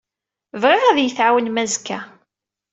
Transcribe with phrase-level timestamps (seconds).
[0.61, 1.99] Bɣiɣ ad iyi-tɛawnem azekka.